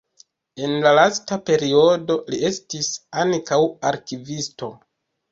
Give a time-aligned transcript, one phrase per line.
[0.67, 2.89] En la lasta periodo li estis
[3.25, 3.59] ankaŭ
[3.91, 4.71] arkivisto.